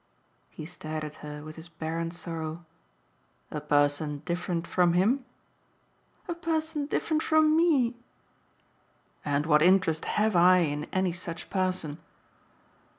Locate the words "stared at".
0.65-1.13